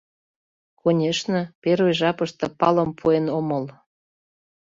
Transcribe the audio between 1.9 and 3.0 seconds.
жапыште палым